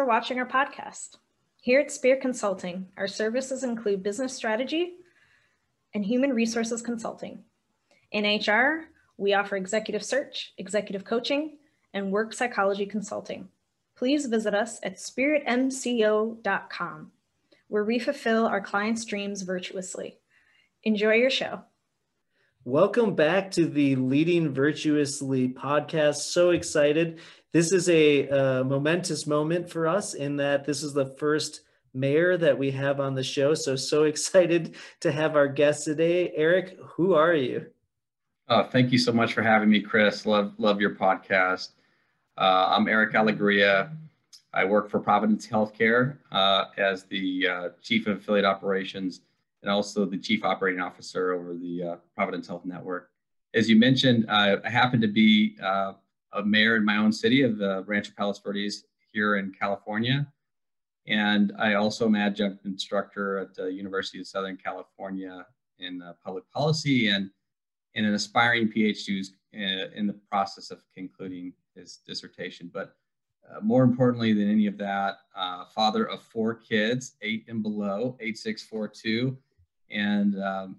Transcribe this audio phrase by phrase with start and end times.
[0.00, 1.18] for watching our podcast.
[1.60, 4.94] Here at Spear Consulting, our services include business strategy
[5.92, 7.44] and human resources consulting.
[8.10, 8.86] In HR,
[9.18, 11.58] we offer executive search, executive coaching,
[11.92, 13.50] and work psychology consulting.
[13.94, 17.12] Please visit us at spiritmco.com,
[17.68, 20.16] where we fulfill our clients' dreams virtuously.
[20.82, 21.60] Enjoy your show.
[22.64, 26.16] Welcome back to the Leading Virtuously podcast.
[26.16, 27.20] So excited.
[27.52, 32.56] This is a, momentous moment for us in that this is the first mayor that
[32.56, 33.54] we have on the show.
[33.54, 36.32] So, so excited to have our guest today.
[36.36, 37.66] Eric, who are you?
[38.48, 40.26] Oh, thank you so much for having me, Chris.
[40.26, 41.70] Love, love your podcast.
[42.36, 43.90] Uh, I'm Eric Alegria.
[44.52, 49.20] I work for Providence Healthcare uh, as the uh, Chief of Affiliate Operations
[49.62, 53.10] and also the chief operating officer over the uh, Providence Health Network.
[53.54, 55.92] As you mentioned, uh, I happen to be uh,
[56.32, 60.26] a mayor in my own city of the Rancho Palos Verdes here in California.
[61.06, 65.46] And I also am adjunct instructor at the University of Southern California
[65.78, 67.30] in uh, public policy and,
[67.94, 72.70] and an aspiring PhD who's uh, in the process of concluding his dissertation.
[72.72, 72.94] But
[73.50, 78.16] uh, more importantly than any of that, uh, father of four kids, eight and below,
[78.20, 79.36] eight, six, four, two,
[79.90, 80.76] and um,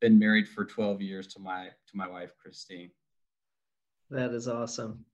[0.00, 2.90] been married for 12 years to my to my wife Christine.
[4.10, 5.04] That is awesome,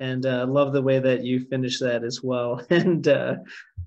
[0.00, 2.64] and uh, love the way that you finish that as well.
[2.70, 3.36] And uh,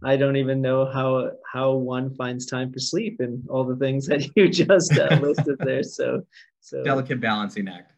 [0.04, 4.08] I don't even know how how one finds time for sleep and all the things
[4.08, 5.84] that you just uh, listed there.
[5.84, 6.24] So
[6.60, 7.94] so delicate balancing act.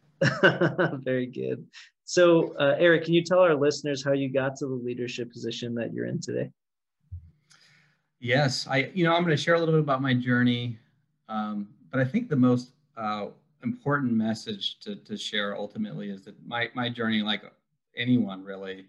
[1.02, 1.66] Very good.
[2.04, 5.76] So, uh, Eric, can you tell our listeners how you got to the leadership position
[5.76, 6.50] that you're in today?
[8.18, 10.76] Yes, I, you know, I'm going to share a little bit about my journey
[11.30, 13.26] um, but I think the most uh,
[13.62, 17.42] important message to, to share ultimately is that my, my journey, like
[17.96, 18.86] anyone really,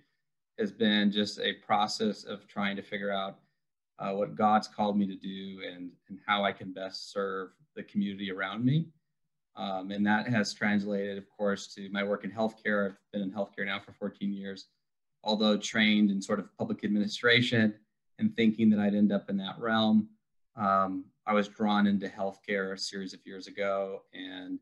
[0.59, 3.39] has been just a process of trying to figure out
[3.99, 7.83] uh, what God's called me to do and, and how I can best serve the
[7.83, 8.87] community around me.
[9.55, 12.91] Um, and that has translated, of course, to my work in healthcare.
[12.91, 14.67] I've been in healthcare now for 14 years,
[15.23, 17.73] although trained in sort of public administration
[18.17, 20.07] and thinking that I'd end up in that realm.
[20.55, 24.59] Um, I was drawn into healthcare a series of years ago and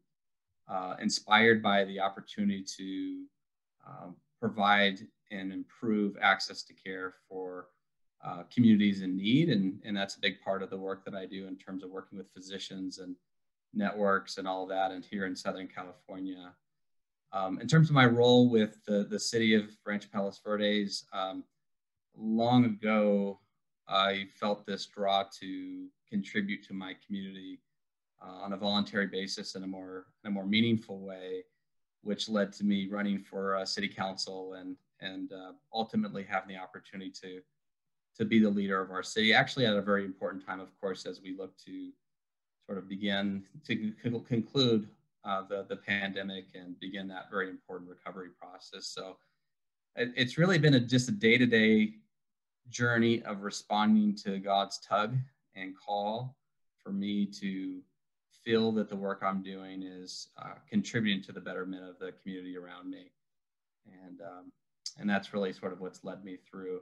[0.69, 3.23] uh, inspired by the opportunity to
[3.87, 4.99] um, provide
[5.31, 7.67] and improve access to care for
[8.25, 9.49] uh, communities in need.
[9.49, 11.89] And, and that's a big part of the work that I do in terms of
[11.89, 13.15] working with physicians and
[13.73, 14.91] networks and all that.
[14.91, 16.53] And here in Southern California,
[17.31, 21.43] um, in terms of my role with the, the city of Rancho Palos Verdes, um,
[22.17, 23.39] long ago,
[23.87, 27.59] I felt this draw to contribute to my community
[28.21, 31.43] uh, on a voluntary basis in a more in a more meaningful way,
[32.03, 36.61] which led to me running for uh, city council and and uh, ultimately having the
[36.61, 37.41] opportunity to
[38.17, 39.33] to be the leader of our city.
[39.33, 41.91] Actually, at a very important time, of course, as we look to
[42.65, 43.93] sort of begin to
[44.27, 44.89] conclude
[45.23, 48.87] uh, the the pandemic and begin that very important recovery process.
[48.87, 49.17] So
[49.95, 51.93] it, it's really been a, just a day to day
[52.69, 55.15] journey of responding to God's tug
[55.55, 56.35] and call
[56.83, 57.81] for me to
[58.43, 62.57] feel that the work I'm doing is uh, contributing to the betterment of the community
[62.57, 63.11] around me.
[64.05, 64.51] And, um,
[64.97, 66.81] and that's really sort of what's led me through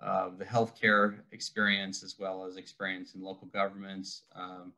[0.00, 4.72] uh, the healthcare experience as well as experience in local governments um,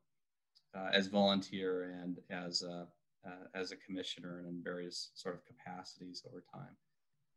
[0.75, 2.86] uh, as volunteer and as a,
[3.26, 6.76] uh, as a commissioner and in various sort of capacities over time.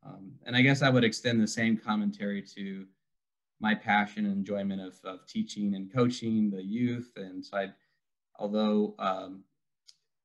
[0.05, 2.85] Um, and I guess I would extend the same commentary to
[3.59, 7.11] my passion and enjoyment of, of teaching and coaching the youth.
[7.15, 7.69] And so I,
[8.37, 9.43] although um,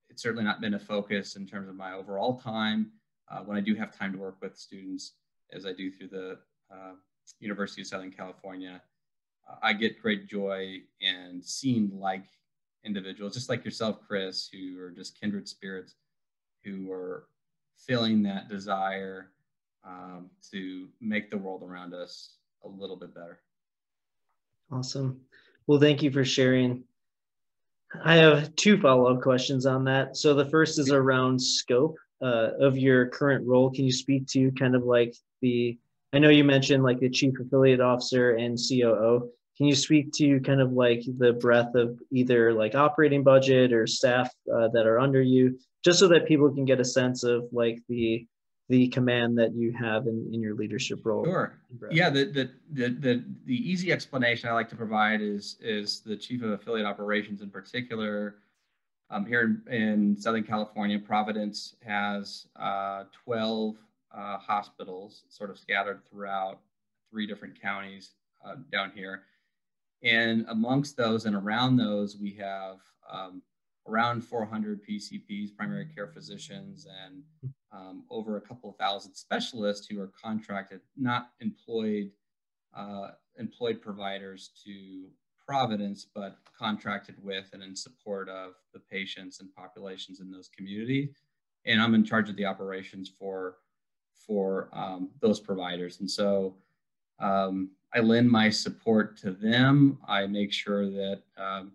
[0.08, 2.92] it's certainly not been a focus in terms of my overall time,
[3.30, 5.12] uh, when I do have time to work with students,
[5.52, 6.38] as I do through the
[6.70, 6.92] uh,
[7.40, 8.82] University of Southern California,
[9.48, 12.24] uh, I get great joy in seeing like
[12.84, 15.94] individuals, just like yourself, Chris, who are just kindred spirits,
[16.64, 17.26] who are
[17.76, 19.30] feeling that desire
[19.84, 23.41] um, to make the world around us a little bit better.
[24.70, 25.20] Awesome.
[25.66, 26.84] Well, thank you for sharing.
[28.04, 30.16] I have two follow up questions on that.
[30.16, 33.71] So the first is around scope uh, of your current role.
[33.71, 35.78] Can you speak to kind of like the,
[36.12, 39.30] I know you mentioned like the chief affiliate officer and COO.
[39.59, 43.86] Can you speak to kind of like the breadth of either like operating budget or
[43.86, 47.44] staff uh, that are under you, just so that people can get a sense of
[47.53, 48.27] like the
[48.72, 51.22] the command that you have in, in your leadership role.
[51.27, 51.59] Sure.
[51.91, 56.16] Yeah, the, the, the, the, the easy explanation I like to provide is, is the
[56.16, 58.36] chief of affiliate operations in particular.
[59.10, 63.77] Um, here in, in Southern California, Providence has uh, 12
[64.10, 66.60] uh, hospitals sort of scattered throughout
[67.10, 69.25] three different counties uh, down here.
[70.03, 72.78] And amongst those and around those, we have
[73.13, 73.42] um,
[73.86, 77.22] around 400 PCPs, primary care physicians, and
[77.72, 82.10] um, over a couple of thousand specialists who are contracted, not employed,
[82.77, 85.07] uh, employed providers to
[85.47, 91.10] Providence, but contracted with and in support of the patients and populations in those communities.
[91.66, 93.57] And I'm in charge of the operations for
[94.27, 95.98] for um, those providers.
[95.98, 96.54] And so
[97.18, 99.98] um, I lend my support to them.
[100.07, 101.72] I make sure that um,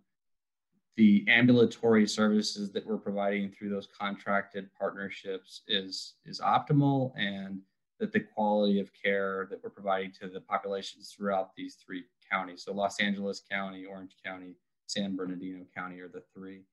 [0.97, 7.61] the ambulatory services that we're providing through those contracted partnerships is, is optimal and
[7.99, 12.63] that the quality of care that we're providing to the populations throughout these three counties.
[12.63, 14.55] So Los Angeles County, Orange County,
[14.87, 16.63] San Bernardino County are the three,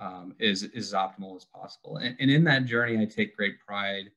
[0.00, 1.96] um, is, is as optimal as possible.
[1.96, 4.10] And, and in that journey, I take great pride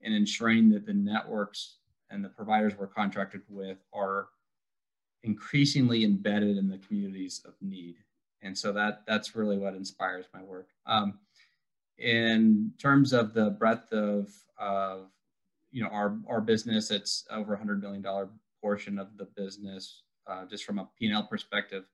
[0.00, 1.76] in ensuring that the networks
[2.08, 4.28] and the providers we're contracted with are
[5.22, 7.96] increasingly embedded in the communities of need.
[8.42, 10.68] And so that that's really what inspires my work.
[10.86, 11.18] Um,
[11.98, 15.10] in terms of the breadth of, of
[15.70, 18.28] you know our our business, it's over a hundred million dollar
[18.62, 21.84] portion of the business, uh, just from a P&L perspective.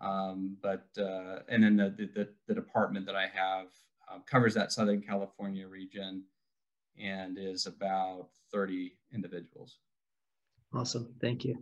[0.00, 3.66] Um, but uh, and then the, the the department that I have
[4.10, 6.24] uh, covers that Southern California region
[7.00, 9.78] and is about 30 individuals.
[10.74, 11.56] Awesome, thank you.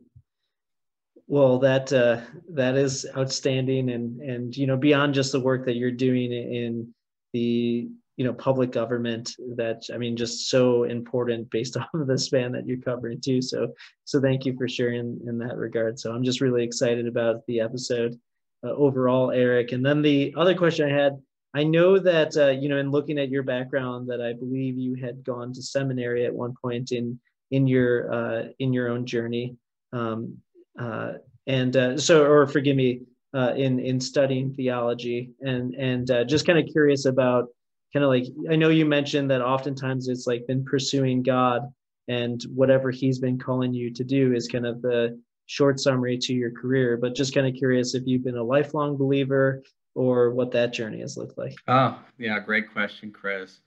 [1.27, 2.21] Well, that uh,
[2.51, 6.95] that is outstanding, and and you know beyond just the work that you're doing in
[7.33, 12.19] the you know public government, that I mean just so important based off of the
[12.19, 13.43] span that you're covering too.
[13.43, 13.75] So
[14.05, 15.99] so thank you for sharing in that regard.
[15.99, 18.19] So I'm just really excited about the episode
[18.65, 19.73] uh, overall, Eric.
[19.73, 21.19] And then the other question I had
[21.57, 24.95] I know that uh, you know, in looking at your background, that I believe you
[24.95, 27.19] had gone to seminary at one point in
[27.51, 29.57] in your uh, in your own journey,
[29.93, 30.37] um,
[30.79, 31.13] uh,
[31.47, 33.03] and uh, so, or forgive me,
[33.35, 37.49] uh, in in studying theology, and and uh, just kind of curious about
[37.93, 41.63] kind of like I know you mentioned that oftentimes it's like been pursuing God,
[42.09, 46.35] and whatever He's been calling you to do is kind of the short summary to
[46.35, 49.63] your career, but just kind of curious if you've been a lifelong believer
[49.95, 51.55] or what that journey has looked like.
[51.69, 53.61] Oh, yeah, great question, Chris.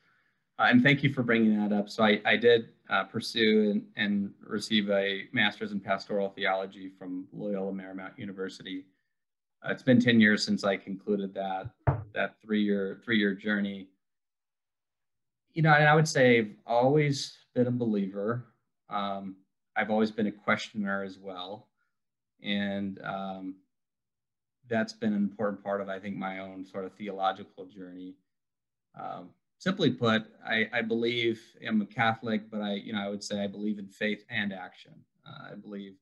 [0.60, 1.90] Uh, and thank you for bringing that up.
[1.90, 7.28] So I, I did uh, pursue and, and, receive a master's in pastoral theology from
[7.32, 8.86] Loyola Marymount University.
[9.64, 11.70] Uh, it's been 10 years since I concluded that,
[12.14, 13.88] that three-year three-year journey.
[15.54, 18.46] You know, and I would say I've always been a believer.
[18.90, 19.36] Um,
[19.76, 21.68] I've always been a questioner as well.
[22.42, 23.56] And um,
[24.70, 28.16] that's been an important part of, I think, my own sort of theological journey.
[29.00, 33.24] Um, simply put, I, I, believe I'm a Catholic, but I, you know, I would
[33.24, 34.94] say I believe in faith and action.
[35.28, 35.96] Uh, I believe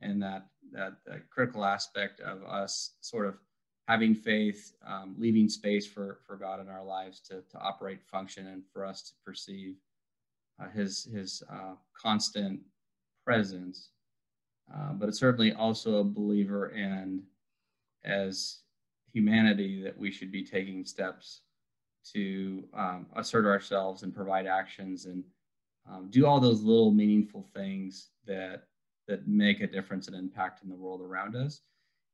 [0.00, 3.34] in that, that, that critical aspect of us sort of
[3.88, 8.46] having faith, um, leaving space for, for God in our lives to, to operate, function,
[8.46, 9.74] and for us to perceive
[10.62, 12.60] uh, His His uh, constant
[13.24, 13.90] presence.
[14.72, 17.24] Uh, but it's certainly also a believer in
[18.04, 18.60] as
[19.12, 21.40] humanity that we should be taking steps
[22.12, 25.24] to um, assert ourselves and provide actions and
[25.90, 28.64] um, do all those little meaningful things that
[29.06, 31.60] that make a difference and impact in the world around us.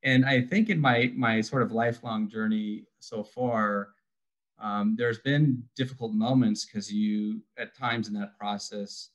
[0.03, 3.89] And I think in my my sort of lifelong journey so far,
[4.59, 9.09] um, there's been difficult moments because you at times in that process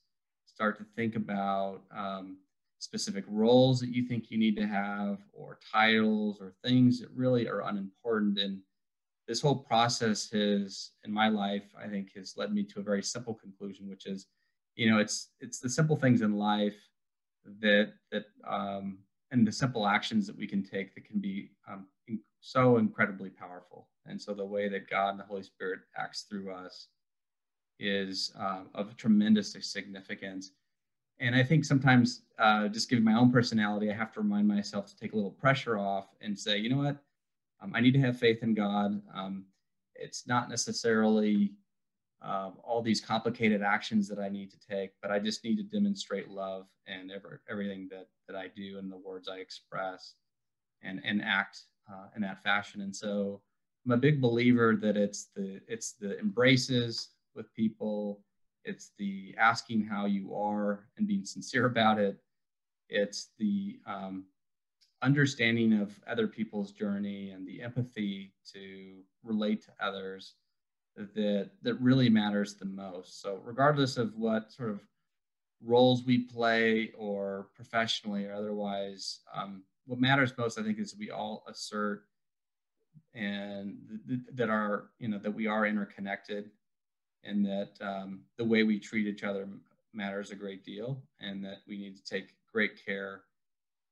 [0.45, 2.37] start to think about um,
[2.79, 7.47] specific roles that you think you need to have or titles or things that really
[7.47, 8.59] are unimportant and
[9.27, 13.03] this whole process has in my life i think has led me to a very
[13.03, 14.27] simple conclusion which is
[14.75, 16.77] you know it's it's the simple things in life
[17.61, 18.99] that that um,
[19.31, 21.87] and the simple actions that we can take that can be um,
[22.41, 23.89] so incredibly powerful.
[24.05, 26.87] And so the way that god and the holy spirit acts through us
[27.79, 30.51] is uh, of tremendous significance.
[31.19, 34.85] And I think sometimes, uh, just given my own personality, I have to remind myself
[34.87, 36.97] to take a little pressure off and say, you know what,
[37.61, 39.01] um, I need to have faith in God.
[39.13, 39.45] Um,
[39.95, 41.53] it's not necessarily
[42.21, 45.63] um, all these complicated actions that I need to take, but I just need to
[45.63, 50.13] demonstrate love and ever, everything that, that I do and the words I express
[50.81, 51.61] and, and act
[51.91, 52.81] uh, in that fashion.
[52.81, 53.41] And so
[53.85, 58.21] I'm a big believer that it's the, it's the embraces with people,
[58.65, 62.17] it's the asking how you are and being sincere about it.
[62.89, 64.25] It's the um,
[65.01, 70.33] understanding of other people's journey and the empathy to relate to others
[70.95, 73.21] that that really matters the most.
[73.21, 74.81] So regardless of what sort of
[75.63, 79.19] roles we play or professionally or otherwise.
[79.33, 82.03] Um, what matters most, I think, is we all assert
[83.13, 86.51] and th- th- that are you know that we are interconnected
[87.23, 89.47] and that um, the way we treat each other
[89.93, 93.21] matters a great deal and that we need to take great care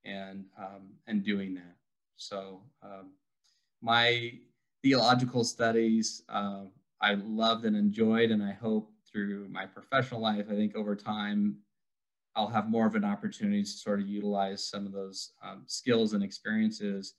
[0.05, 1.75] and um, and doing that.
[2.15, 3.11] So um,
[3.81, 4.33] my
[4.83, 6.61] theological studies uh,
[7.01, 11.57] i loved and enjoyed and i hope through my professional life i think over time
[12.35, 16.13] i'll have more of an opportunity to sort of utilize some of those um, skills
[16.13, 17.13] and experiences.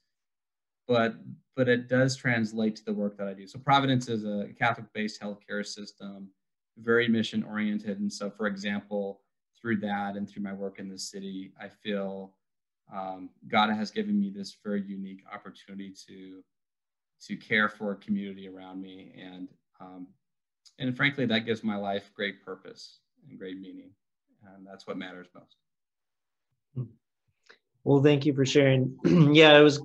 [0.86, 1.16] But
[1.56, 3.46] but it does translate to the work that I do.
[3.46, 6.28] So Providence is a Catholic-based healthcare system,
[6.78, 9.22] very mission-oriented, and so for example,
[9.60, 12.34] through that and through my work in the city, I feel
[12.94, 16.42] um, God has given me this very unique opportunity to
[17.22, 19.48] to care for a community around me, and
[19.80, 20.06] um,
[20.78, 23.90] and frankly, that gives my life great purpose and great meaning,
[24.54, 26.88] and that's what matters most.
[27.84, 28.96] Well, thank you for sharing.
[29.32, 29.80] yeah, it was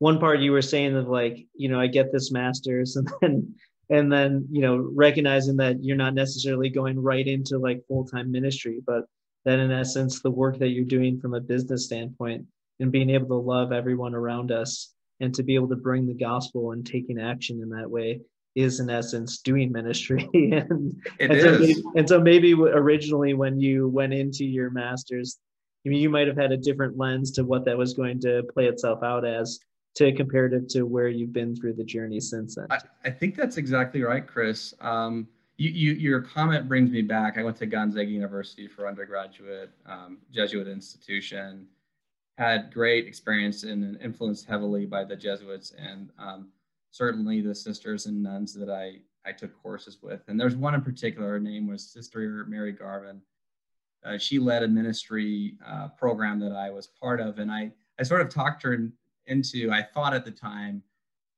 [0.00, 3.54] one part you were saying of like you know i get this master's and then
[3.90, 8.80] and then you know recognizing that you're not necessarily going right into like full-time ministry
[8.84, 9.04] but
[9.44, 12.46] that in essence the work that you're doing from a business standpoint
[12.78, 16.14] and being able to love everyone around us and to be able to bring the
[16.14, 18.20] gospel and taking action in that way
[18.54, 21.44] is in essence doing ministry and, it and, is.
[21.44, 25.38] So maybe, and so maybe originally when you went into your masters
[25.84, 28.42] I mean, you might have had a different lens to what that was going to
[28.52, 29.60] play itself out as
[29.96, 32.66] to comparative to where you've been through the journey since then.
[32.70, 34.74] I, I think that's exactly right, Chris.
[34.80, 35.26] Um,
[35.60, 37.36] you, you, your comment brings me back.
[37.36, 41.66] I went to Gonzaga University for undergraduate, um, Jesuit institution,
[42.38, 46.48] had great experience and influenced heavily by the Jesuits and um,
[46.92, 50.22] certainly the sisters and nuns that I, I took courses with.
[50.28, 53.20] And there's one in particular, her name was Sister Mary Garvin.
[54.02, 57.38] Uh, she led a ministry uh, program that I was part of.
[57.38, 58.88] And I, I sort of talked her
[59.26, 60.82] into, I thought at the time,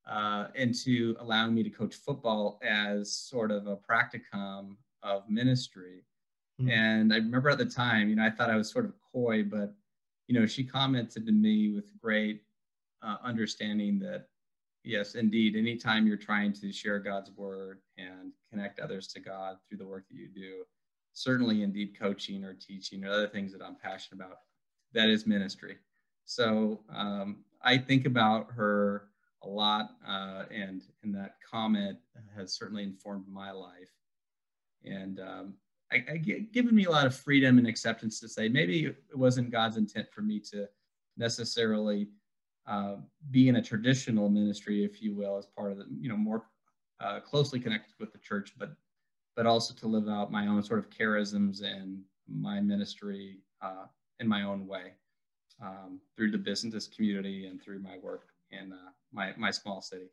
[0.06, 6.04] uh, into allowing me to coach football as sort of a practicum of ministry.
[6.60, 6.70] Mm-hmm.
[6.70, 9.42] And I remember at the time, you know, I thought I was sort of coy,
[9.42, 9.74] but,
[10.28, 12.42] you know, she commented to me with great
[13.02, 14.26] uh, understanding that,
[14.84, 19.78] yes, indeed, anytime you're trying to share God's word and connect others to God through
[19.78, 20.64] the work that you do,
[21.12, 24.38] certainly indeed coaching or teaching or other things that I'm passionate about,
[24.94, 25.76] that is ministry.
[26.24, 29.08] So um, I think about her
[29.44, 31.98] a lot, uh, and and that comment
[32.36, 33.92] has certainly informed my life,
[34.84, 35.54] and um,
[35.92, 39.50] I, I given me a lot of freedom and acceptance to say maybe it wasn't
[39.50, 40.68] God's intent for me to
[41.16, 42.08] necessarily
[42.66, 42.96] uh,
[43.30, 46.44] be in a traditional ministry, if you will, as part of the you know more
[47.00, 48.70] uh, closely connected with the church, but
[49.36, 53.86] but also to live out my own sort of charisms and my ministry uh,
[54.20, 54.92] in my own way
[55.62, 60.06] um, through the business community and through my work in uh, my, my small city.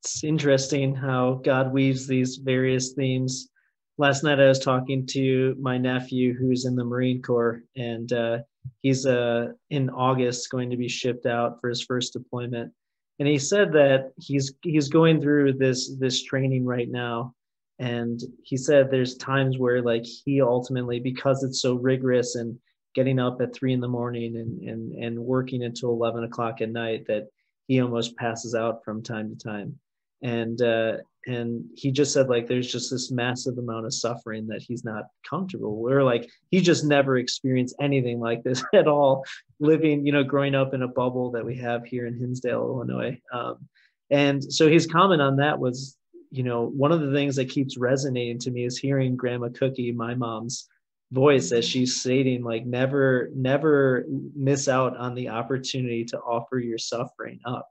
[0.00, 3.50] It's interesting how God weaves these various themes.
[3.98, 8.38] Last night I was talking to my nephew who's in the Marine Corps, and uh,
[8.82, 12.72] he's uh, in August going to be shipped out for his first deployment.
[13.18, 17.34] And he said that he's he's going through this this training right now,
[17.78, 22.58] and he said there's times where like he ultimately because it's so rigorous and
[22.96, 26.70] getting up at three in the morning and, and, and working until 11 o'clock at
[26.70, 27.28] night that
[27.68, 29.78] he almost passes out from time to time.
[30.22, 34.62] And, uh, and he just said like, there's just this massive amount of suffering that
[34.62, 39.26] he's not comfortable or like, he just never experienced anything like this at all
[39.60, 43.20] living, you know, growing up in a bubble that we have here in Hinsdale, Illinois.
[43.30, 43.68] Um,
[44.08, 45.98] and so his comment on that was,
[46.30, 49.92] you know, one of the things that keeps resonating to me is hearing Grandma Cookie,
[49.92, 50.66] my mom's
[51.12, 56.78] voice as she's stating like never never miss out on the opportunity to offer your
[56.78, 57.68] suffering up.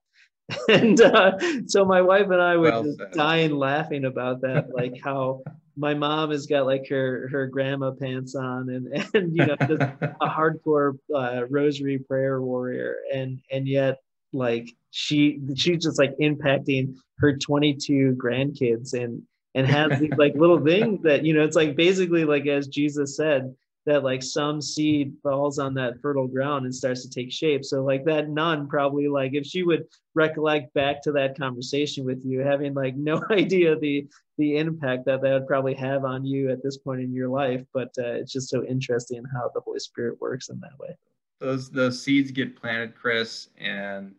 [0.69, 4.93] And uh, so my wife and i were well just dying laughing about that like
[5.03, 5.41] how
[5.77, 9.81] my mom has got like her her grandma pants on and and you know just
[9.81, 12.95] a hardcore uh, rosary prayer warrior.
[13.13, 13.97] And and yet
[14.33, 19.21] like she she's just like impacting her 22 grandkids and
[19.55, 23.17] and has these like little things that you know it's like basically like as jesus
[23.17, 27.63] said that like some seed falls on that fertile ground and starts to take shape.
[27.63, 29.85] So like that nun probably like if she would
[30.15, 34.07] recollect back to that conversation with you having like no idea the
[34.37, 37.63] the impact that that would probably have on you at this point in your life
[37.73, 40.97] but uh, it's just so interesting how the holy spirit works in that way.
[41.39, 44.15] Those those seeds get planted chris and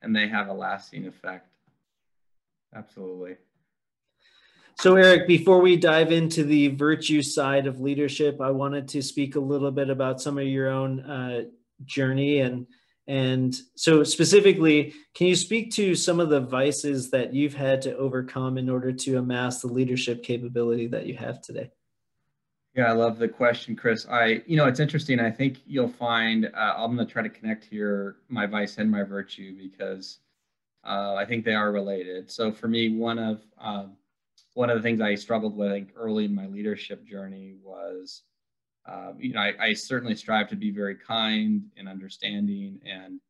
[0.00, 1.48] and they have a lasting effect.
[2.74, 3.36] Absolutely
[4.80, 9.36] So, Eric, before we dive into the virtue side of leadership, I wanted to speak
[9.36, 11.42] a little bit about some of your own uh,
[11.84, 12.66] journey and
[13.08, 17.96] and so specifically, can you speak to some of the vices that you've had to
[17.96, 21.70] overcome in order to amass the leadership capability that you have today?
[22.74, 24.06] Yeah, I love the question, Chris.
[24.08, 25.20] I, you know, it's interesting.
[25.20, 28.90] I think you'll find uh, I'm going to try to connect here my vice and
[28.90, 30.20] my virtue because
[30.84, 32.30] uh, I think they are related.
[32.30, 33.86] So for me, one of uh,
[34.54, 38.22] one of the things I struggled with early in my leadership journey was,
[38.86, 43.20] uh, you know, I, I, certainly strive to be very kind and understanding, and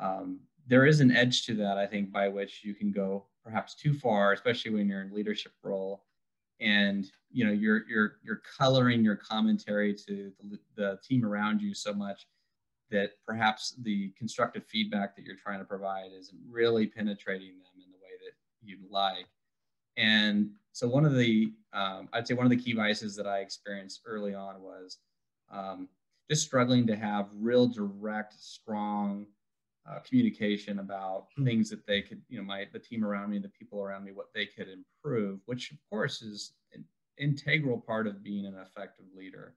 [0.00, 3.74] um, there is an edge to that I think by which you can go perhaps
[3.74, 6.04] too far, especially when you're in leadership role
[6.60, 11.74] and you know you're you're you're coloring your commentary to the, the team around you
[11.74, 12.26] so much
[12.90, 17.90] that perhaps the constructive feedback that you're trying to provide isn't really penetrating them in
[17.90, 19.26] the way that you'd like
[19.96, 23.38] and so one of the um, i'd say one of the key vices that i
[23.38, 24.98] experienced early on was
[25.50, 25.88] um,
[26.30, 29.26] just struggling to have real direct strong
[29.88, 31.44] uh, communication about mm-hmm.
[31.44, 34.12] things that they could, you know, my the team around me, the people around me,
[34.12, 36.84] what they could improve, which of course is an
[37.18, 39.54] integral part of being an effective leader.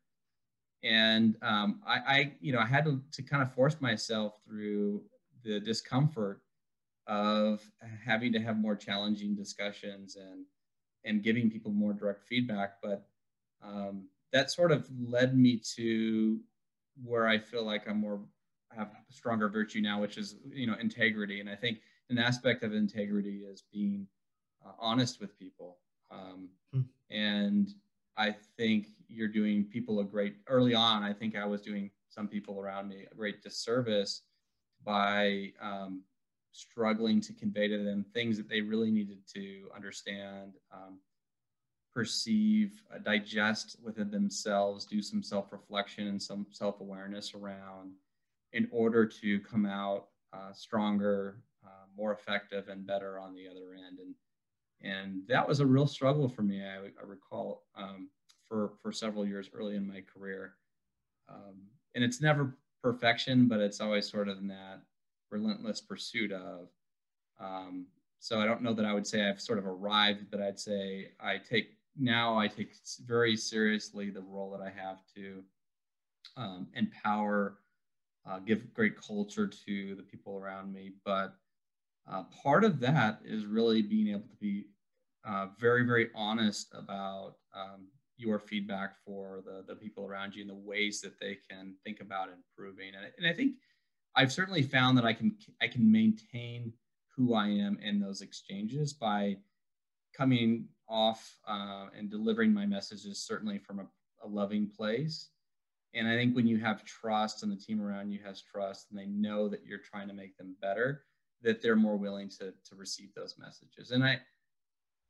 [0.84, 5.02] And um, I, I, you know, I had to, to kind of force myself through
[5.44, 6.42] the discomfort
[7.10, 7.60] of
[8.06, 10.46] having to have more challenging discussions and
[11.04, 12.76] and giving people more direct feedback.
[12.84, 13.08] But
[13.64, 16.40] um, that sort of led me to
[17.04, 18.22] where I feel like I'm more
[18.76, 21.40] have stronger virtue now, which is you know integrity.
[21.40, 21.80] And I think
[22.12, 24.08] an aspect of integrity is being
[24.64, 25.78] uh, honest with people.
[26.12, 26.86] Um, mm.
[27.10, 27.74] And
[28.18, 31.02] I think you're doing people a great early on.
[31.02, 34.22] I think I was doing some people around me a great disservice
[34.84, 36.04] by um,
[36.52, 41.00] struggling to convey to them things that they really needed to understand, um,
[41.94, 47.94] perceive, uh, digest within themselves, do some self reflection and some self awareness around
[48.54, 53.74] in order to come out uh, stronger, uh, more effective, and better on the other
[53.76, 54.00] end.
[54.00, 54.16] And
[54.82, 56.64] and that was a real struggle for me.
[56.64, 58.10] I, I recall um,
[58.48, 60.56] for for several years early in my career.
[61.28, 61.62] Um,
[61.96, 64.82] and it's never perfection, but it's always sort of in that
[65.32, 66.70] relentless pursuit of.
[67.40, 67.88] Um,
[68.20, 71.12] so I don't know that I would say I've sort of arrived, but I'd say
[71.20, 72.74] I take now I take
[73.06, 75.44] very seriously the role that I have to
[76.38, 77.60] um, empower
[78.30, 80.92] uh, give great culture to the people around me.
[81.06, 81.34] But
[82.10, 84.66] uh, part of that is really being able to be
[85.26, 87.88] uh, very, very honest about um,
[88.18, 92.02] your feedback for the, the people around you and the ways that they can think
[92.02, 92.92] about improving.
[92.96, 93.54] And, and I think
[94.20, 96.74] I've certainly found that I can I can maintain
[97.16, 99.38] who I am in those exchanges by
[100.16, 103.88] coming off uh, and delivering my messages certainly from a,
[104.24, 105.30] a loving place
[105.94, 109.00] and I think when you have trust and the team around you has trust and
[109.00, 111.04] they know that you're trying to make them better,
[111.42, 113.92] that they're more willing to, to receive those messages.
[113.92, 114.20] And I,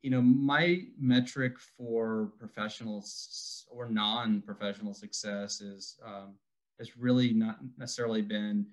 [0.02, 6.34] you know, my metric for professionals or non-professional success is um,
[6.78, 8.66] has really not necessarily been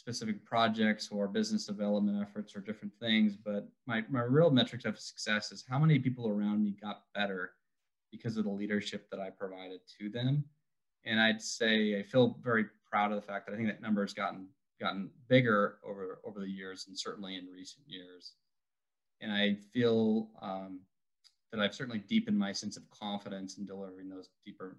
[0.00, 4.98] specific projects or business development efforts or different things, but my, my real metric of
[4.98, 7.52] success is how many people around me got better
[8.10, 10.44] because of the leadership that I provided to them
[11.04, 14.02] and I'd say I feel very proud of the fact that I think that number
[14.02, 14.48] has gotten
[14.80, 18.34] gotten bigger over over the years and certainly in recent years.
[19.20, 20.80] And I feel um,
[21.52, 24.78] that I've certainly deepened my sense of confidence in delivering those deeper,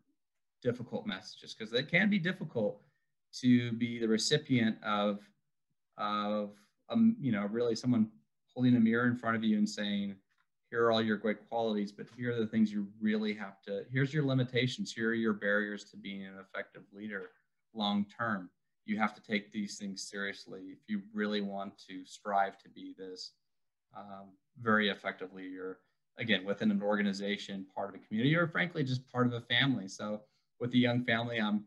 [0.64, 2.82] difficult messages because it can be difficult
[3.40, 5.20] to be the recipient of
[5.98, 6.52] of
[6.90, 8.10] um, you know really someone
[8.54, 10.16] holding a mirror in front of you and saying
[10.72, 13.84] here are all your great qualities, but here are the things you really have to,
[13.92, 17.32] here's your limitations, here are your barriers to being an effective leader
[17.74, 18.50] long term.
[18.86, 22.96] You have to take these things seriously if you really want to strive to be
[22.98, 23.34] this
[23.96, 24.30] um,
[24.62, 25.80] very effective leader.
[26.18, 29.88] Again, within an organization, part of a community, or frankly, just part of a family.
[29.88, 30.22] So,
[30.60, 31.66] with a young family, I'm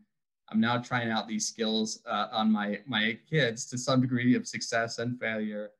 [0.50, 4.46] I'm now trying out these skills uh, on my my kids to some degree of
[4.46, 5.70] success and failure,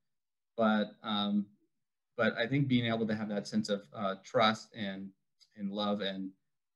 [0.57, 1.47] but um,
[2.17, 5.09] but I think being able to have that sense of uh, trust and
[5.57, 6.31] and love and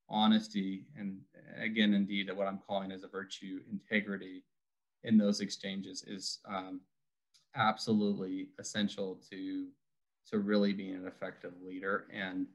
[0.09, 1.19] honesty, and
[1.61, 4.45] again, indeed, what I'm calling as a virtue, integrity,
[5.05, 6.81] in those exchanges is um,
[7.55, 9.69] absolutely essential to
[10.31, 12.07] to really being an effective leader.
[12.13, 12.47] And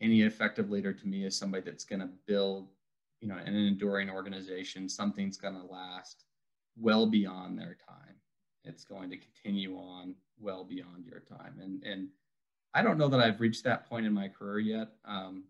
[0.00, 2.68] any effective leader to me is somebody that's going to build,
[3.20, 4.88] you know, an enduring organization.
[4.88, 6.24] Something's going to last
[6.76, 8.14] well beyond their time.
[8.64, 11.58] It's going to continue on well beyond your time.
[11.62, 12.08] And and
[12.74, 14.88] I don't know that I've reached that point in my career yet.
[15.04, 15.44] Um,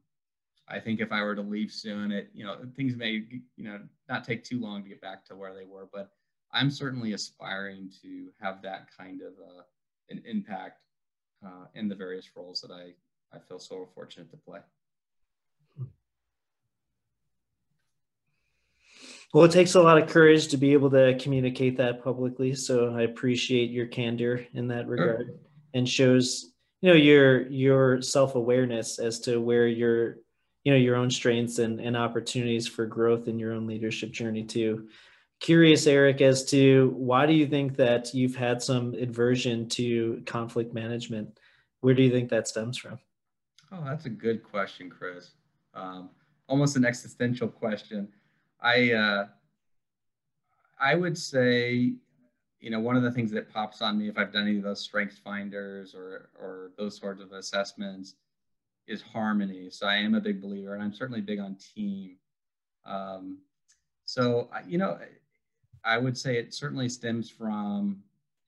[0.69, 3.25] I think if I were to leave soon, it you know things may
[3.57, 6.11] you know not take too long to get back to where they were, but
[6.53, 9.63] I'm certainly aspiring to have that kind of uh,
[10.11, 10.81] an impact
[11.45, 12.93] uh, in the various roles that I
[13.35, 14.61] I feel so fortunate to play.
[19.35, 22.55] Well, it takes a lot of courage to be able to communicate that publicly.
[22.55, 25.37] So I appreciate your candor in that regard sure.
[25.75, 30.17] and shows, you know, your your self-awareness as to where your,
[30.65, 34.45] you know, your own strengths and, and opportunities for growth in your own leadership journey
[34.45, 34.89] too.
[35.41, 40.73] Curious, Eric, as to why do you think that you've had some aversion to conflict
[40.73, 41.39] management?
[41.81, 42.99] Where do you think that stems from?
[43.71, 45.33] Oh, that's a good question, Chris.
[45.75, 46.11] Um,
[46.49, 48.09] almost an existential question.
[48.61, 49.27] I uh,
[50.81, 51.93] I would say,
[52.61, 54.63] you know, one of the things that pops on me if I've done any of
[54.65, 58.15] those strengths finders or or those sorts of assessments
[58.87, 59.71] is harmony.
[59.71, 62.17] So I am a big believer, and I'm certainly big on team.
[62.85, 63.39] Um,
[64.05, 64.99] so you know,
[65.85, 68.03] I would say it certainly stems from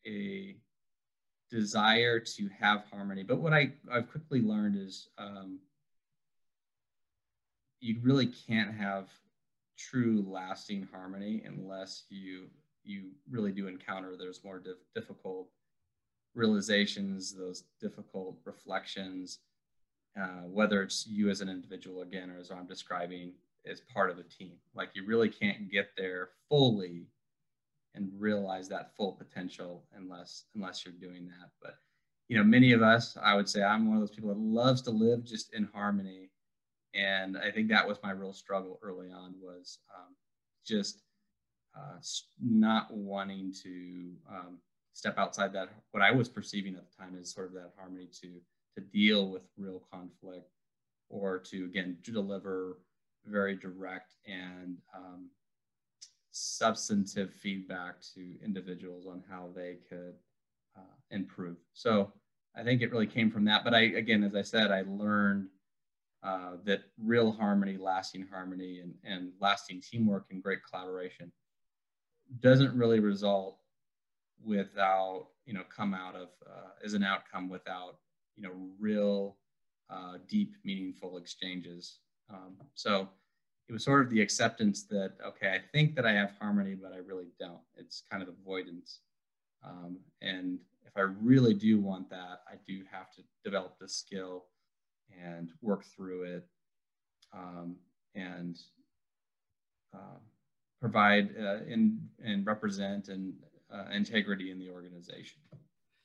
[0.07, 0.57] a
[1.51, 3.23] desire to have harmony.
[3.23, 5.59] But what I I've quickly learned is um,
[7.81, 9.09] you really can't have
[9.91, 12.47] true lasting harmony unless you
[12.85, 15.49] you really do encounter those more dif- difficult
[16.35, 19.39] realizations those difficult reflections
[20.21, 23.33] uh, whether it's you as an individual again or as i'm describing
[23.69, 24.53] as part of a team.
[24.75, 27.07] Like you really can't get there fully
[27.95, 31.51] and realize that full potential unless unless you're doing that.
[31.63, 31.75] But
[32.29, 34.83] you know many of us i would say i'm one of those people that loves
[34.83, 36.31] to live just in harmony
[36.95, 40.15] and I think that was my real struggle early on was um,
[40.67, 41.03] just
[41.77, 41.99] uh,
[42.43, 44.59] not wanting to um,
[44.93, 48.09] step outside that what I was perceiving at the time as sort of that harmony
[48.23, 48.41] to
[48.77, 50.49] to deal with real conflict
[51.09, 52.79] or to again to deliver
[53.27, 55.29] very direct and um,
[56.31, 60.15] substantive feedback to individuals on how they could
[60.77, 61.57] uh, improve.
[61.73, 62.13] So
[62.57, 63.65] I think it really came from that.
[63.65, 65.49] But I again, as I said, I learned
[66.23, 71.33] uh, that real harmony, lasting harmony, and, and lasting teamwork and great collaboration
[72.41, 73.59] doesn't really result
[74.45, 77.99] without, you know, come out of uh, as an outcome without,
[78.37, 79.37] you know, real
[79.91, 81.99] uh, deep, meaningful exchanges.
[82.33, 83.09] Um, so
[83.69, 86.93] it was sort of the acceptance that, okay, I think that I have harmony, but
[86.93, 87.61] I really don't.
[87.77, 89.01] It's kind of avoidance.
[89.65, 94.45] Um, and if I really do want that, I do have to develop the skill
[95.25, 96.47] and work through it
[97.33, 97.77] um,
[98.15, 98.59] and
[99.95, 100.19] uh,
[100.81, 103.33] provide uh, in, and represent and
[103.73, 105.39] uh, integrity in the organization.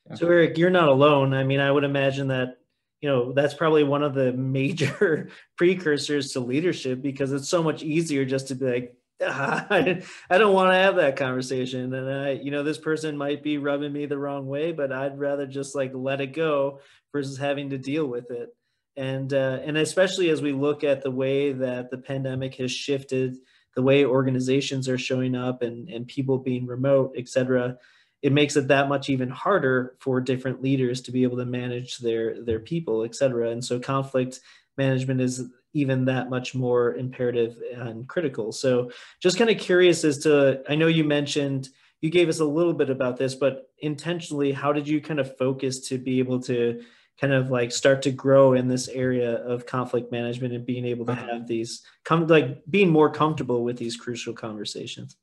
[0.08, 0.16] Yeah.
[0.16, 1.34] So Eric, you're not alone.
[1.34, 2.58] I mean, I would imagine that
[3.00, 7.82] you know that's probably one of the major precursors to leadership because it's so much
[7.82, 12.50] easier just to be like I don't want to have that conversation and I you
[12.50, 15.92] know this person might be rubbing me the wrong way but I'd rather just like
[15.94, 16.80] let it go
[17.12, 18.54] versus having to deal with it
[18.96, 23.36] and uh, and especially as we look at the way that the pandemic has shifted
[23.74, 27.76] the way organizations are showing up and and people being remote et cetera
[28.22, 31.98] it makes it that much even harder for different leaders to be able to manage
[31.98, 33.50] their their people et cetera.
[33.50, 34.40] And so conflict
[34.76, 38.50] management is even that much more imperative and critical.
[38.50, 41.68] So just kind of curious as to i know you mentioned
[42.00, 45.36] you gave us a little bit about this but intentionally how did you kind of
[45.38, 46.82] focus to be able to
[47.20, 51.06] kind of like start to grow in this area of conflict management and being able
[51.06, 51.34] to uh-huh.
[51.34, 55.16] have these come like being more comfortable with these crucial conversations.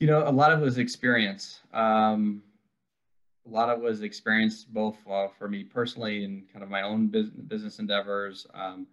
[0.00, 1.60] You know a lot of it was experience.
[1.72, 2.42] Um,
[3.46, 6.82] a lot of it was experience both uh, for me personally and kind of my
[6.82, 8.46] own business, business endeavors.
[8.54, 8.86] Um,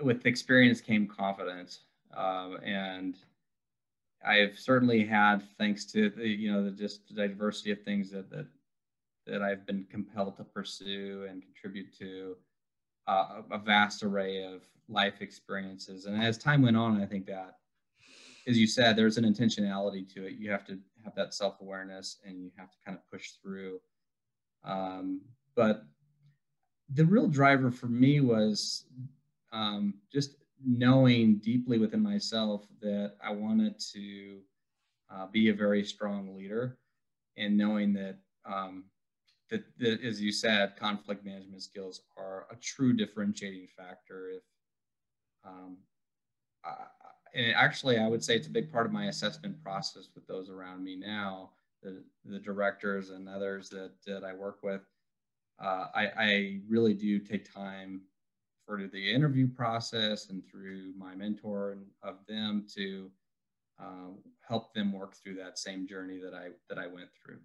[0.00, 1.80] with experience came confidence
[2.16, 3.16] uh, and
[4.24, 8.30] I've certainly had, thanks to the, you know, the just the diversity of things that,
[8.30, 8.46] that
[9.26, 12.36] that I've been compelled to pursue and contribute to
[13.06, 16.06] uh, a vast array of life experiences.
[16.06, 17.56] And as time went on, I think that,
[18.46, 20.34] as you said, there's an intentionality to it.
[20.34, 23.80] You have to have that self awareness and you have to kind of push through.
[24.64, 25.22] Um,
[25.54, 25.84] but
[26.94, 28.84] the real driver for me was
[29.52, 34.40] um, just knowing deeply within myself that I wanted to
[35.12, 36.78] uh, be a very strong leader
[37.36, 38.84] and knowing that um,
[39.52, 44.30] that, that, as you said, conflict management skills are a true differentiating factor.
[44.30, 44.42] If
[45.44, 45.76] um,
[46.64, 46.72] I,
[47.34, 50.50] and actually, I would say it's a big part of my assessment process with those
[50.50, 51.50] around me now,
[51.82, 54.82] the, the directors and others that, that I work with.
[55.62, 58.02] uh, I, I really do take time
[58.66, 63.10] for the interview process and through my mentor and of them to
[63.80, 64.10] uh,
[64.46, 67.40] help them work through that same journey that I that I went through.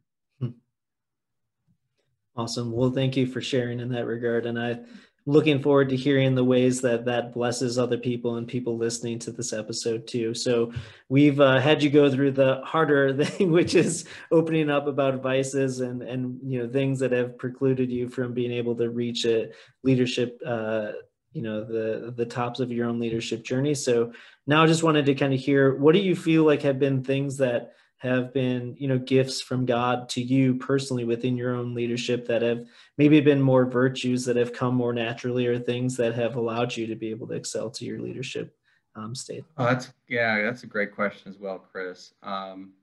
[2.37, 2.71] Awesome.
[2.71, 4.85] Well, thank you for sharing in that regard, and I'm
[5.25, 9.31] looking forward to hearing the ways that that blesses other people and people listening to
[9.31, 10.35] this episode too.
[10.35, 10.71] So
[11.09, 15.79] we've uh, had you go through the harder thing, which is opening up about vices
[15.79, 19.49] and and you know things that have precluded you from being able to reach a
[19.83, 20.39] leadership.
[20.45, 20.91] Uh,
[21.33, 24.11] you know the the tops of your own leadership journey so
[24.47, 27.03] now i just wanted to kind of hear what do you feel like have been
[27.03, 31.73] things that have been you know gifts from god to you personally within your own
[31.73, 32.65] leadership that have
[32.97, 36.85] maybe been more virtues that have come more naturally or things that have allowed you
[36.85, 38.55] to be able to excel to your leadership
[38.95, 39.43] um, state?
[39.57, 42.13] Oh that's yeah that's a great question as well chris.
[42.21, 42.73] Um,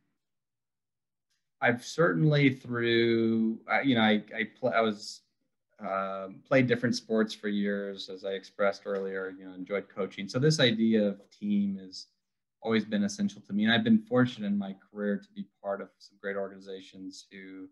[1.61, 5.21] i've certainly through you know i I, pl- I was
[5.85, 10.29] uh, played different sports for years as i expressed earlier you know enjoyed coaching.
[10.29, 12.07] So this idea of team is
[12.65, 13.65] always been essential to me.
[13.65, 17.69] And I've been fortunate in my career to be part of some great organizations who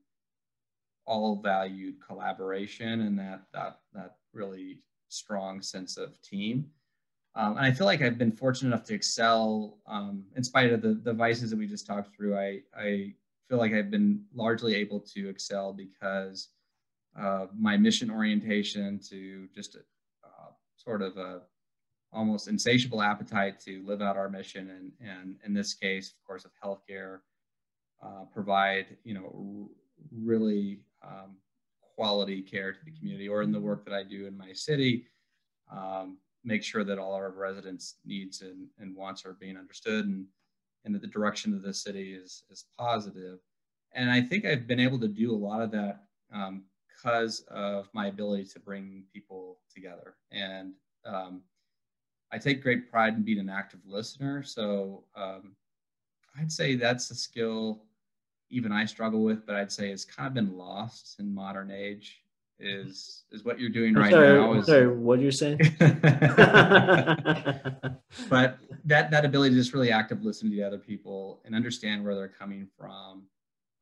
[1.07, 4.79] all valued collaboration and that that that really
[5.09, 6.67] strong sense of team.
[7.35, 10.83] Um, and I feel like I've been fortunate enough to excel um, in spite of
[10.83, 12.37] the, the vices that we just talked through.
[12.37, 13.15] I, I
[13.49, 16.49] feel like I've been largely able to excel because
[17.19, 19.79] uh, my mission orientation to just a,
[20.25, 21.41] uh, sort of a
[22.13, 26.45] almost insatiable appetite to live out our mission and, and in this case, of course,
[26.45, 27.21] of healthcare,
[28.03, 29.71] uh, provide, you know,
[30.13, 31.37] really um,
[31.95, 35.07] quality care to the community or in the work that I do in my city,
[35.71, 40.27] um, make sure that all our residents' needs and, and wants are being understood and,
[40.85, 43.39] and that the direction of the city is, is positive.
[43.95, 47.89] And I think I've been able to do a lot of that um, because of
[47.93, 50.17] my ability to bring people together.
[50.33, 50.73] And
[51.05, 51.43] um,
[52.33, 54.43] I take great pride in being an active listener.
[54.43, 55.55] So um,
[56.39, 57.83] I'd say that's a skill
[58.53, 62.19] even I struggle with, but I'd say it's kind of been lost in modern age.
[62.59, 64.53] Is is what you're doing I'm right sorry, now?
[64.53, 65.59] Is, sorry, what you're saying?
[68.29, 72.05] but that that ability to just really active listen to the other people and understand
[72.05, 73.25] where they're coming from,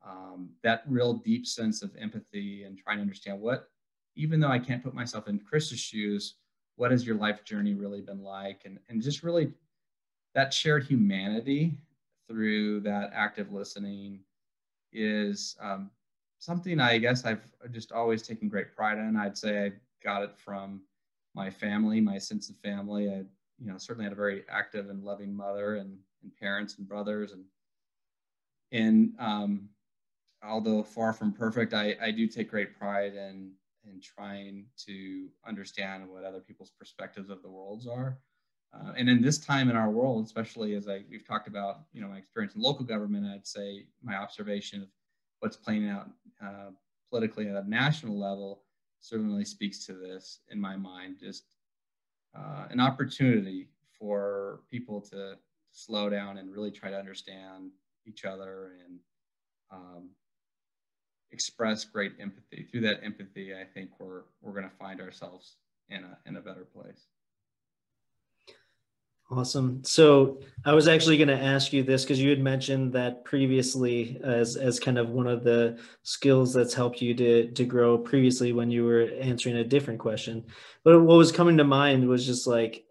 [0.07, 3.69] um, that real deep sense of empathy and trying to understand what,
[4.15, 6.35] even though I can't put myself in Chris's shoes,
[6.75, 8.61] what has your life journey really been like?
[8.65, 9.51] And, and just really
[10.33, 11.77] that shared humanity
[12.27, 14.19] through that active listening
[14.93, 15.89] is um,
[16.39, 19.15] something i guess i've just always taken great pride in.
[19.15, 19.71] I'd say i
[20.03, 20.81] got it from
[21.35, 23.09] my family my sense of family.
[23.09, 23.23] I
[23.59, 27.31] you know certainly had a very active and loving mother and, and parents and brothers.
[27.31, 27.43] And
[28.71, 29.69] and um,
[30.43, 33.51] although far from perfect I, I do take great pride in
[33.85, 38.17] and trying to understand what other people's perspectives of the worlds are.
[38.73, 42.01] Uh, and in this time in our world, especially as I we've talked about, you
[42.01, 44.87] know, my experience in local government, I'd say my observation of
[45.39, 46.09] what's playing out
[46.41, 46.69] uh,
[47.09, 48.63] politically at a national level
[49.01, 51.17] certainly speaks to this in my mind.
[51.19, 51.43] Just
[52.37, 53.67] uh, an opportunity
[53.99, 55.35] for people to
[55.71, 57.71] slow down and really try to understand
[58.05, 58.99] each other and
[59.71, 60.09] um,
[61.31, 62.67] express great empathy.
[62.71, 65.55] Through that empathy, I think we're we're going to find ourselves
[65.89, 67.07] in a in a better place.
[69.31, 69.81] Awesome.
[69.85, 74.19] So I was actually going to ask you this because you had mentioned that previously
[74.21, 78.51] as as kind of one of the skills that's helped you to to grow previously
[78.51, 80.43] when you were answering a different question.
[80.83, 82.83] But what was coming to mind was just like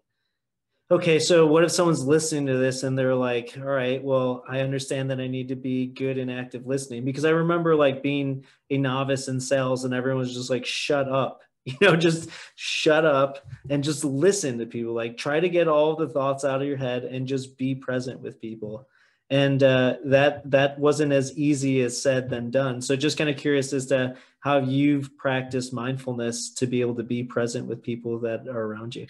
[0.91, 4.59] okay, so what if someone's listening to this and they're like, all right, well, I
[4.59, 8.43] understand that I need to be good and active listening because I remember like being
[8.69, 13.05] a novice in sales and everyone was just like, shut up, you know, just shut
[13.05, 14.93] up and just listen to people.
[14.93, 18.19] Like try to get all the thoughts out of your head and just be present
[18.19, 18.87] with people.
[19.29, 22.81] And uh, that that wasn't as easy as said than done.
[22.81, 27.03] So just kind of curious as to how you've practiced mindfulness to be able to
[27.03, 29.07] be present with people that are around you.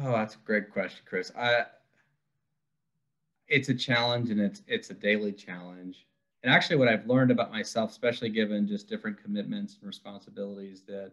[0.00, 1.32] Oh, that's a great question, Chris.
[1.36, 1.66] I,
[3.48, 6.06] it's a challenge and it's it's a daily challenge.
[6.42, 11.12] And actually, what I've learned about myself, especially given just different commitments and responsibilities, that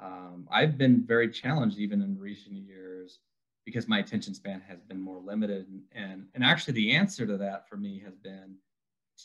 [0.00, 3.20] um, I've been very challenged even in recent years
[3.64, 5.66] because my attention span has been more limited.
[5.92, 8.56] And, and, actually, the answer to that for me has been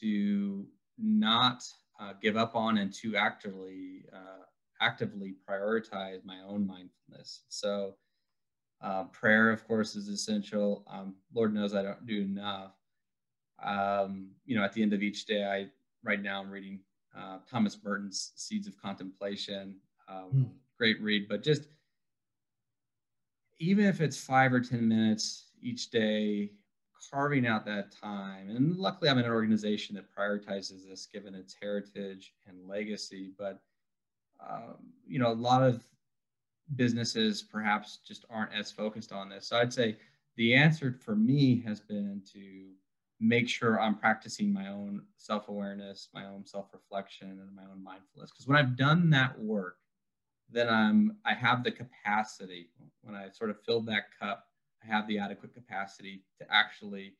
[0.01, 0.65] to
[0.99, 1.63] not
[1.99, 4.43] uh, give up on and to actively uh,
[4.81, 7.43] actively prioritize my own mindfulness.
[7.49, 7.95] So
[8.83, 10.85] uh, prayer, of course, is essential.
[10.91, 12.73] Um, Lord knows I don't do enough.
[13.63, 15.67] Um, you know, at the end of each day, I
[16.03, 16.81] right now I'm reading
[17.17, 19.77] uh, Thomas Merton's Seeds of Contemplation.
[20.09, 20.49] Um, mm.
[20.77, 21.67] Great read, but just
[23.59, 26.51] even if it's five or 10 minutes each day,
[27.11, 28.49] carving out that time.
[28.49, 33.31] And luckily, I'm in an organization that prioritizes this given its heritage and legacy.
[33.37, 33.61] But,
[34.45, 35.83] um, you know, a lot of
[36.75, 39.47] businesses perhaps just aren't as focused on this.
[39.47, 39.97] So I'd say
[40.37, 42.69] the answer for me has been to
[43.19, 47.83] make sure I'm practicing my own self awareness, my own self reflection, and my own
[47.83, 48.31] mindfulness.
[48.31, 49.77] Because when I've done that work,
[50.49, 52.69] then I'm I have the capacity.
[53.01, 54.47] When I sort of filled that cup,
[54.83, 57.13] I have the adequate capacity to actually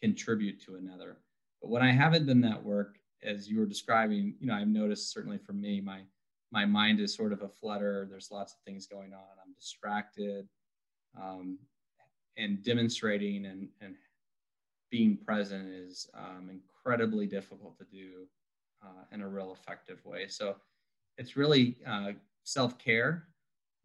[0.00, 1.18] contribute to another.
[1.60, 5.12] But when I haven't done that work, as you were describing, you know, I've noticed
[5.12, 6.00] certainly for me, my
[6.54, 8.06] my mind is sort of a flutter.
[8.08, 9.42] There's lots of things going on.
[9.44, 10.48] I'm distracted.
[11.20, 11.58] Um,
[12.36, 13.96] and demonstrating and, and
[14.88, 18.26] being present is um, incredibly difficult to do
[18.84, 20.28] uh, in a real effective way.
[20.28, 20.54] So
[21.18, 22.12] it's really uh,
[22.44, 23.24] self care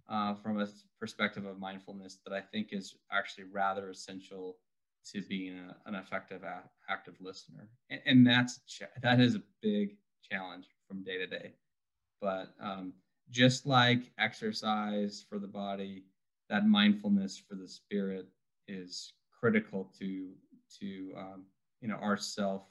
[0.08, 0.67] uh, from a
[0.99, 4.58] perspective of mindfulness that I think is actually rather essential
[5.12, 6.41] to being a, an effective
[6.88, 7.67] active listener.
[7.89, 8.60] And, and, that's
[9.01, 9.97] that is a big
[10.29, 11.53] challenge from day to day.
[12.21, 12.93] But um,
[13.29, 16.03] just like exercise for the body,
[16.49, 18.27] that mindfulness for the spirit
[18.67, 20.29] is critical to
[20.79, 21.43] to um,
[21.82, 22.63] you know our self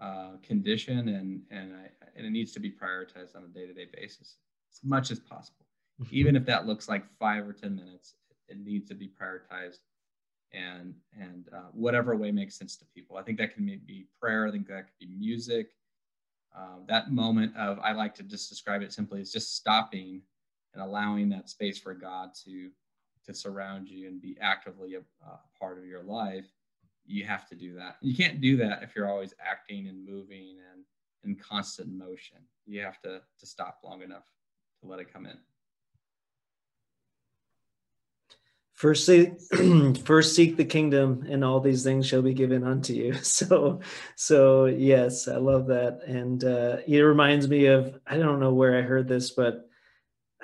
[0.00, 4.36] uh, condition and and, I, and it needs to be prioritized on a day-to-day basis
[4.72, 5.66] as much as possible
[6.00, 6.14] mm-hmm.
[6.14, 8.14] even if that looks like five or ten minutes
[8.48, 9.78] it needs to be prioritized
[10.52, 14.48] and and uh, whatever way makes sense to people i think that can be prayer
[14.48, 15.68] i think that could be music
[16.54, 20.22] um, that moment of i like to just describe it simply as just stopping
[20.72, 22.70] and allowing that space for god to
[23.24, 26.46] to surround you and be actively a, a part of your life,
[27.06, 27.96] you have to do that.
[28.00, 30.84] You can't do that if you're always acting and moving and
[31.24, 32.38] in constant motion.
[32.66, 34.24] You have to, to stop long enough
[34.80, 35.38] to let it come in.
[38.74, 39.32] First, seek,
[40.04, 43.14] first seek the kingdom, and all these things shall be given unto you.
[43.22, 43.80] So,
[44.16, 48.76] so yes, I love that, and uh, it reminds me of I don't know where
[48.76, 49.68] I heard this, but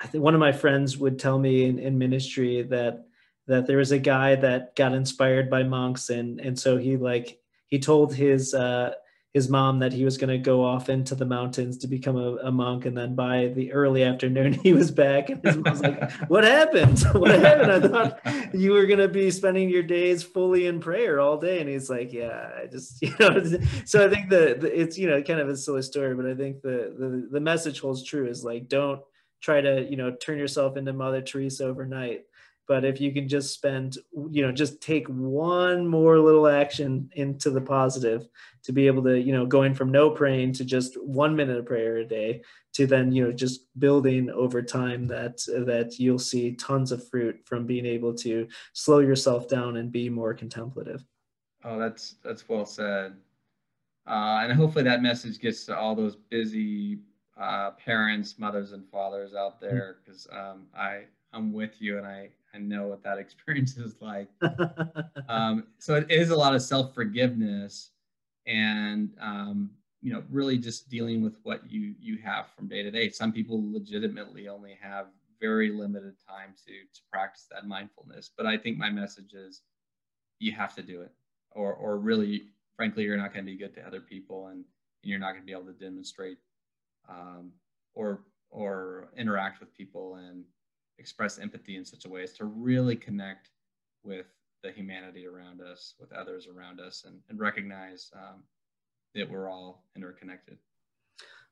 [0.02, 3.04] I think one of my friends would tell me in, in ministry that
[3.46, 7.40] that there was a guy that got inspired by monks and and so he like
[7.66, 8.92] he told his uh
[9.32, 12.36] his mom that he was going to go off into the mountains to become a,
[12.42, 16.12] a, monk and then by the early afternoon he was back and his mom's like
[16.28, 16.98] what happened?
[17.12, 17.72] What happened?
[17.72, 21.60] I thought you were going to be spending your days fully in prayer all day.
[21.60, 23.42] And he's like yeah i just you know
[23.84, 26.62] so i think the it's you know kind of a silly story but i think
[26.62, 29.00] the, the the message holds true is like don't
[29.40, 32.22] try to you know turn yourself into mother teresa overnight
[32.70, 33.98] but if you can just spend
[34.30, 38.28] you know just take one more little action into the positive
[38.62, 41.66] to be able to you know going from no praying to just one minute of
[41.66, 42.40] prayer a day
[42.72, 47.40] to then you know just building over time that that you'll see tons of fruit
[47.44, 51.02] from being able to slow yourself down and be more contemplative.
[51.64, 53.16] Oh that's that's well said.
[54.06, 57.00] Uh, and hopefully that message gets to all those busy
[57.37, 62.30] uh, parents, mothers, and fathers out there because um, I I'm with you and I
[62.54, 64.28] I know what that experience is like.
[65.28, 67.90] um, so it is a lot of self forgiveness
[68.46, 69.70] and um,
[70.02, 73.10] you know really just dealing with what you you have from day to day.
[73.10, 75.06] Some people legitimately only have
[75.40, 79.62] very limited time to to practice that mindfulness, but I think my message is
[80.38, 81.12] you have to do it,
[81.52, 82.44] or or really
[82.76, 84.64] frankly you're not going to be good to other people and
[85.02, 86.38] you're not going to be able to demonstrate
[87.08, 87.52] um,
[87.94, 90.44] or or interact with people and
[91.00, 93.48] express empathy in such a way as to really connect
[94.04, 94.26] with
[94.62, 98.42] the humanity around us, with others around us, and, and recognize um,
[99.14, 100.58] that we're all interconnected.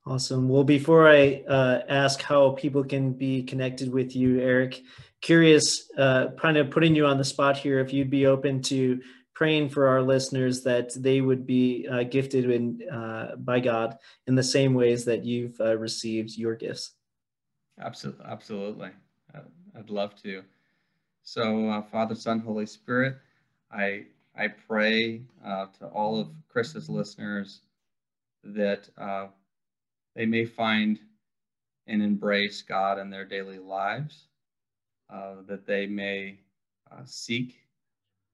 [0.06, 0.48] Awesome.
[0.48, 4.80] Well, before I uh, ask how people can be connected with you, Eric,
[5.20, 9.00] curious, uh, kind of putting you on the spot here, if you'd be open to
[9.34, 13.96] praying for our listeners that they would be uh, gifted in, uh, by God
[14.26, 16.92] in the same ways that you've uh, received your gifts.
[17.80, 18.90] Absolutely, absolutely.
[19.78, 20.42] I'd love to.
[21.22, 23.16] So, uh, Father, Son, Holy Spirit,
[23.70, 24.06] I
[24.36, 27.60] I pray uh, to all of Chris's listeners
[28.44, 29.26] that uh,
[30.14, 30.98] they may find
[31.86, 34.26] and embrace God in their daily lives,
[35.10, 36.38] that they may
[37.04, 37.56] seek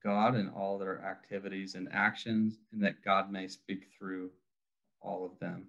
[0.03, 4.31] God in all their activities and actions, and that God may speak through
[5.01, 5.69] all of them.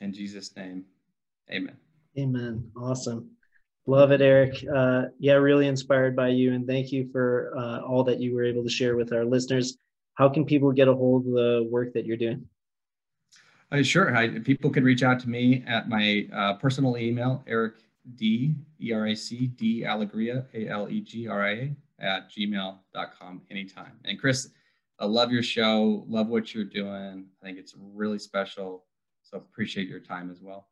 [0.00, 0.84] In Jesus' name,
[1.50, 1.76] amen.
[2.18, 2.70] Amen.
[2.76, 3.30] Awesome.
[3.86, 4.64] Love it, Eric.
[4.74, 6.54] Uh, yeah, really inspired by you.
[6.54, 9.76] And thank you for uh, all that you were able to share with our listeners.
[10.14, 12.46] How can people get a hold of the work that you're doing?
[13.72, 14.14] Uh, sure.
[14.14, 17.76] I, people can reach out to me at my uh, personal email, Eric
[18.16, 22.30] D, E R A C D Alegria, A L E G R I A, at
[22.30, 23.92] gmail.com anytime.
[24.04, 24.50] And Chris,
[24.98, 27.26] I love your show, love what you're doing.
[27.42, 28.84] I think it's really special.
[29.22, 30.68] So appreciate your time as well.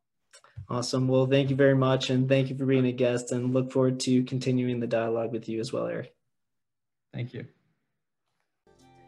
[0.70, 1.08] Awesome.
[1.08, 2.10] Well, thank you very much.
[2.10, 5.48] And thank you for being a guest and look forward to continuing the dialogue with
[5.48, 6.14] you as well, Eric.
[7.12, 7.44] Thank you.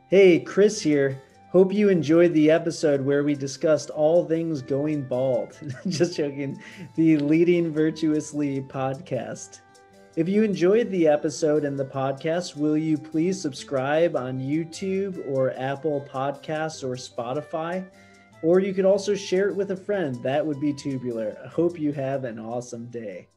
[0.09, 1.23] Hey, Chris here.
[1.53, 5.57] Hope you enjoyed the episode where we discussed all things going bald.
[5.87, 6.61] Just joking.
[6.97, 9.61] The Leading Virtuously podcast.
[10.17, 15.55] If you enjoyed the episode and the podcast, will you please subscribe on YouTube or
[15.57, 17.87] Apple Podcasts or Spotify?
[18.43, 20.16] Or you could also share it with a friend.
[20.22, 21.38] That would be tubular.
[21.45, 23.28] I hope you have an awesome day.